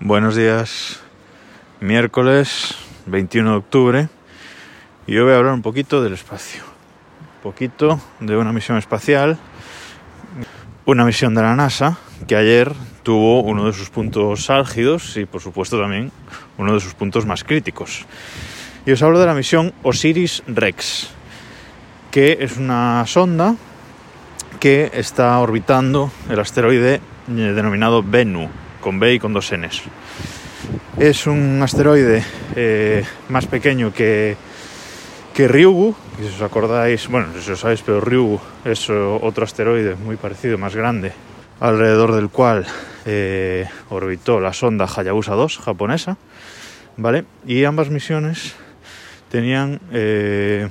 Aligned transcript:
Buenos 0.00 0.34
días, 0.34 1.00
miércoles 1.80 2.74
21 3.06 3.52
de 3.52 3.56
octubre. 3.56 4.08
Y 5.06 5.14
yo 5.14 5.24
voy 5.24 5.34
a 5.34 5.36
hablar 5.36 5.54
un 5.54 5.62
poquito 5.62 6.02
del 6.02 6.14
espacio, 6.14 6.64
un 6.64 7.42
poquito 7.44 8.00
de 8.18 8.36
una 8.36 8.52
misión 8.52 8.76
espacial, 8.76 9.38
una 10.84 11.04
misión 11.04 11.36
de 11.36 11.42
la 11.42 11.54
NASA 11.54 11.96
que 12.26 12.34
ayer 12.34 12.72
tuvo 13.04 13.42
uno 13.42 13.66
de 13.66 13.72
sus 13.72 13.88
puntos 13.88 14.50
álgidos 14.50 15.16
y 15.16 15.26
por 15.26 15.40
supuesto 15.40 15.80
también 15.80 16.10
uno 16.58 16.74
de 16.74 16.80
sus 16.80 16.94
puntos 16.94 17.24
más 17.24 17.44
críticos. 17.44 18.04
Y 18.84 18.90
os 18.90 19.02
hablo 19.02 19.20
de 19.20 19.26
la 19.26 19.34
misión 19.34 19.72
Osiris 19.84 20.42
Rex, 20.48 21.10
que 22.10 22.38
es 22.40 22.56
una 22.56 23.04
sonda 23.06 23.54
que 24.58 24.90
está 24.92 25.38
orbitando 25.38 26.10
el 26.28 26.40
asteroide 26.40 27.00
denominado 27.28 28.02
Bennu 28.02 28.63
con 28.84 29.00
B 29.00 29.14
y 29.14 29.18
con 29.18 29.32
dos 29.32 29.50
Ns. 29.50 29.82
Es 30.98 31.26
un 31.26 31.58
asteroide 31.62 32.22
eh, 32.54 33.02
más 33.30 33.46
pequeño 33.46 33.94
que, 33.94 34.36
que 35.32 35.48
Ryugu, 35.48 35.96
si 36.20 36.26
os 36.26 36.42
acordáis, 36.42 37.08
bueno, 37.08 37.28
si 37.40 37.50
os 37.50 37.60
sabéis, 37.60 37.80
pero 37.80 38.02
Ryugu 38.02 38.38
es 38.66 38.90
otro 38.90 39.44
asteroide 39.44 39.96
muy 39.96 40.16
parecido, 40.16 40.58
más 40.58 40.76
grande, 40.76 41.12
alrededor 41.60 42.12
del 42.12 42.28
cual 42.28 42.66
eh, 43.06 43.66
orbitó 43.88 44.38
la 44.38 44.52
sonda 44.52 44.84
Hayabusa 44.84 45.32
2 45.32 45.58
japonesa, 45.64 46.18
¿vale? 46.98 47.24
Y 47.46 47.64
ambas 47.64 47.88
misiones 47.88 48.54
tenían 49.30 49.80
eh, 49.92 50.68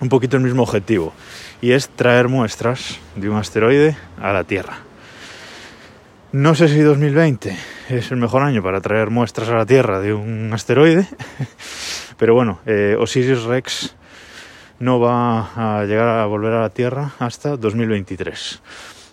un 0.00 0.08
poquito 0.08 0.38
el 0.38 0.42
mismo 0.42 0.62
objetivo, 0.62 1.12
y 1.60 1.72
es 1.72 1.90
traer 1.90 2.28
muestras 2.28 2.98
de 3.14 3.28
un 3.28 3.36
asteroide 3.36 3.94
a 4.18 4.32
la 4.32 4.44
Tierra. 4.44 4.86
No 6.32 6.56
sé 6.56 6.68
si 6.68 6.80
2020 6.80 7.56
es 7.88 8.10
el 8.10 8.16
mejor 8.16 8.42
año 8.42 8.60
para 8.60 8.80
traer 8.80 9.10
muestras 9.10 9.48
a 9.48 9.54
la 9.54 9.64
Tierra 9.64 10.00
de 10.00 10.12
un 10.12 10.52
asteroide, 10.52 11.06
pero 12.18 12.34
bueno, 12.34 12.58
eh, 12.66 12.96
Osiris 12.98 13.44
Rex 13.44 13.94
no 14.80 14.98
va 14.98 15.78
a 15.78 15.84
llegar 15.84 16.08
a 16.08 16.26
volver 16.26 16.52
a 16.52 16.62
la 16.62 16.70
Tierra 16.70 17.12
hasta 17.20 17.56
2023. 17.56 18.60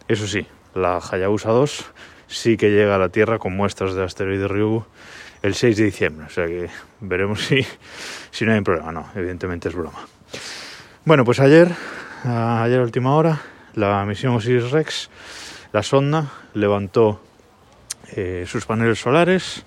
Eso 0.07 0.27
sí, 0.27 0.45
la 0.73 0.97
Hayabusa 0.97 1.51
2 1.51 1.85
sí 2.27 2.57
que 2.57 2.71
llega 2.71 2.95
a 2.95 2.97
la 2.97 3.09
Tierra 3.09 3.37
con 3.37 3.55
muestras 3.55 3.93
del 3.93 4.05
asteroide 4.05 4.47
Ryugu 4.47 4.83
el 5.43 5.53
6 5.53 5.77
de 5.77 5.83
diciembre, 5.83 6.25
o 6.25 6.29
sea 6.31 6.47
que 6.47 6.67
veremos 6.99 7.43
si, 7.43 7.65
si 8.31 8.43
no 8.43 8.53
hay 8.53 8.61
problema. 8.61 8.91
No, 8.91 9.11
evidentemente 9.15 9.69
es 9.69 9.75
broma. 9.75 9.99
Bueno, 11.05 11.23
pues 11.25 11.39
ayer, 11.39 11.69
ayer 12.23 12.79
a 12.79 12.83
última 12.83 13.15
hora, 13.15 13.39
la 13.75 14.03
misión 14.03 14.33
Osiris 14.33 14.71
Rex 14.71 15.09
la 15.73 15.83
sonda 15.83 16.31
levantó 16.53 17.19
eh, 18.15 18.45
sus 18.47 18.65
paneles 18.65 18.99
solares, 18.99 19.65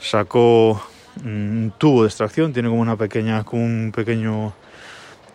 sacó 0.00 0.82
un 1.24 1.72
tubo 1.78 2.02
de 2.02 2.08
extracción, 2.08 2.52
tiene 2.52 2.68
como 2.68 2.82
una 2.82 2.96
pequeña, 2.96 3.44
un 3.52 3.92
pequeño 3.94 4.52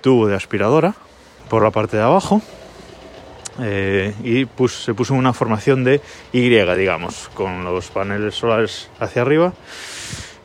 tubo 0.01 0.27
de 0.27 0.35
aspiradora 0.35 0.93
por 1.49 1.63
la 1.63 1.71
parte 1.71 1.97
de 1.97 2.03
abajo 2.03 2.41
eh, 3.59 4.13
y 4.23 4.45
se 4.67 4.93
puso 4.93 5.13
una 5.13 5.33
formación 5.33 5.83
de 5.83 6.01
Y, 6.33 6.49
digamos, 6.49 7.29
con 7.33 7.63
los 7.63 7.89
paneles 7.89 8.35
solares 8.35 8.89
hacia 8.99 9.21
arriba 9.21 9.53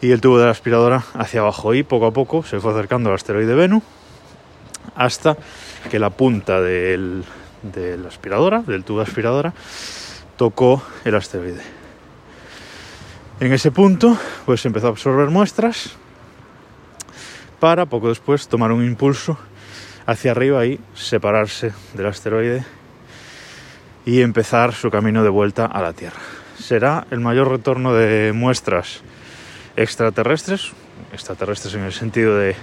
y 0.01 0.13
el 0.13 0.21
tubo 0.21 0.39
de 0.39 0.45
la 0.45 0.53
aspiradora 0.53 1.05
hacia 1.15 1.41
abajo. 1.41 1.75
Y 1.75 1.83
poco 1.83 2.07
a 2.07 2.13
poco 2.13 2.45
se 2.45 2.61
fue 2.61 2.73
acercando 2.73 3.09
al 3.09 3.17
asteroide 3.17 3.55
Venus 3.55 3.83
hasta 4.95 5.37
que 5.91 5.99
la 5.99 6.11
punta 6.11 6.61
del, 6.61 7.25
de 7.73 7.97
la 7.97 8.09
aspiradora, 8.09 8.63
del 8.63 8.85
tubo 8.85 8.99
de 8.99 9.05
aspiradora, 9.05 9.53
tocó 10.37 10.83
el 11.05 11.15
asteroide. 11.15 11.63
En 13.41 13.53
ese 13.53 13.71
punto, 13.71 14.17
pues 14.47 14.65
empezó 14.65 14.87
a 14.87 14.91
absorber 14.91 15.29
muestras 15.29 15.93
para 17.61 17.87
poco 17.87 18.09
después 18.09 18.49
tomar 18.49 18.73
un 18.73 18.85
impulso 18.85 19.39
hacia 20.07 20.31
arriba 20.31 20.65
y 20.67 20.81
separarse 20.95 21.73
del 21.95 22.07
asteroide 22.07 22.65
y 24.05 24.23
empezar 24.23 24.73
su 24.73 24.91
camino 24.91 25.23
de 25.23 25.29
vuelta 25.29 25.67
a 25.67 25.83
la 25.83 25.93
Tierra. 25.93 26.21
Será 26.59 27.07
el 27.11 27.21
mayor 27.21 27.51
retorno 27.51 27.93
de 27.93 28.33
muestras 28.33 29.03
extraterrestres, 29.77 30.73
extraterrestres 31.13 31.75
en 31.75 31.83
el 31.83 31.93
sentido 31.93 32.39
de 32.39 32.57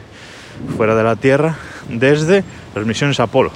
fuera 0.75 0.95
de 0.95 1.03
la 1.03 1.15
Tierra, 1.15 1.57
desde 1.89 2.43
las 2.73 2.85
misiones 2.85 3.19
Apolo, 3.19 3.51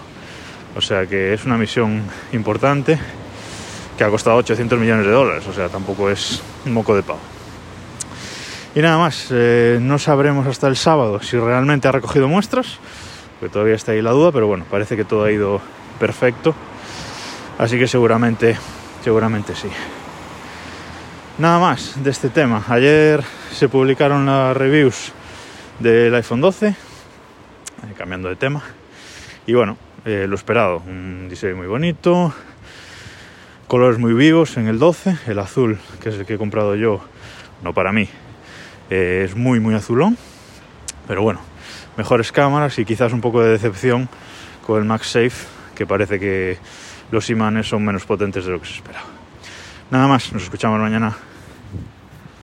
o 0.76 0.82
sea 0.82 1.06
que 1.06 1.34
es 1.34 1.46
una 1.46 1.58
misión 1.58 2.04
importante 2.34 3.00
que 3.98 4.04
ha 4.04 4.10
costado 4.10 4.38
800 4.38 4.80
millones 4.80 5.06
de 5.06 5.12
dólares, 5.12 5.48
o 5.48 5.54
sea, 5.54 5.70
tampoco 5.70 6.10
es 6.10 6.42
un 6.66 6.74
moco 6.74 6.96
de 6.96 7.04
pavo. 7.04 7.20
Y 8.76 8.82
nada 8.82 8.98
más, 9.00 9.30
eh, 9.32 9.80
no 9.82 9.98
sabremos 9.98 10.46
hasta 10.46 10.68
el 10.68 10.76
sábado 10.76 11.20
si 11.22 11.38
realmente 11.38 11.88
ha 11.88 11.92
recogido 11.92 12.28
muestras, 12.28 12.78
porque 13.40 13.52
todavía 13.52 13.74
está 13.74 13.94
ahí 13.94 14.04
la 14.04 14.12
duda, 14.12 14.32
pero 14.32 14.46
bueno, 14.46 14.66
parece 14.70 14.96
que 14.96 15.04
todo 15.04 15.24
ha 15.24 15.32
ido 15.32 15.60
perfecto, 16.00 16.54
así 17.58 17.80
que 17.80 17.88
seguramente, 17.88 18.56
seguramente 19.04 19.56
sí. 19.56 19.70
Nada 21.40 21.60
más 21.60 22.04
de 22.04 22.10
este 22.10 22.30
tema. 22.30 22.64
Ayer 22.68 23.24
se 23.52 23.70
publicaron 23.70 24.26
las 24.26 24.58
reviews 24.58 25.12
del 25.80 26.14
iPhone 26.14 26.42
12, 26.42 26.68
eh, 26.68 26.76
cambiando 27.98 28.30
de 28.30 28.36
tema, 28.36 28.62
y 29.48 29.54
bueno, 29.54 29.78
eh, 30.08 30.26
lo 30.26 30.36
esperado. 30.36 30.82
Un 30.88 31.28
diseño 31.30 31.58
muy 31.58 31.68
bonito, 31.68 32.34
colores 33.68 34.00
muy 34.00 34.14
vivos 34.14 34.56
en 34.56 34.68
el 34.68 34.80
12, 34.80 35.18
el 35.28 35.38
azul, 35.38 35.78
que 36.02 36.08
es 36.08 36.16
el 36.16 36.26
que 36.26 36.36
he 36.36 36.38
comprado 36.38 36.76
yo, 36.76 37.02
no 37.62 37.74
para 37.74 37.92
mí, 37.92 38.08
eh, 38.90 39.24
es 39.26 39.36
muy, 39.36 39.60
muy 39.60 39.76
azulón, 39.76 40.18
pero 41.08 41.24
bueno, 41.24 41.42
mejores 41.98 42.32
cámaras 42.32 42.80
y 42.80 42.86
quizás 42.86 43.12
un 43.12 43.20
poco 43.20 43.42
de 43.42 43.52
decepción 43.52 44.08
con 44.66 44.80
el 44.80 44.86
MagSafe, 44.86 45.46
que 45.76 45.86
parece 45.86 46.22
que 46.22 46.58
los 47.12 47.30
imanes 47.30 47.68
son 47.68 47.84
menos 47.84 48.06
potentes 48.06 48.46
de 48.46 48.52
lo 48.52 48.62
que 48.62 48.68
se 48.68 48.76
esperaba. 48.76 49.08
Nada 49.92 50.08
más, 50.08 50.32
nos 50.32 50.44
escuchamos 50.44 50.80
mañana. 50.80 51.18